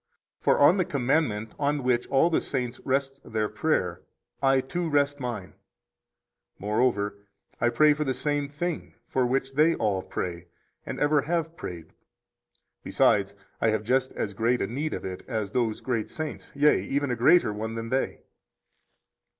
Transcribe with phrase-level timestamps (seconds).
[0.39, 4.01] For on the commandment on which all the saints rest their prayer
[4.41, 5.53] I, too, rest mine.
[6.57, 7.19] Moreover,
[7.59, 10.47] I pray for the same thing for which they all pray
[10.87, 11.93] and ever have prayed;
[12.83, 16.81] besides, I have just as great a need of it as those great saints, yea,
[16.81, 18.23] even a greater one than they.